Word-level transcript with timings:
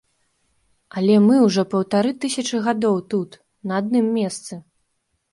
Але 0.99 1.17
мы 1.25 1.35
ўжо 1.47 1.65
паўтары 1.73 2.13
тысячы 2.25 2.61
гадоў 2.67 2.97
тут, 3.11 3.37
на 3.73 3.77
адным 3.81 4.09
месцы. 4.17 4.53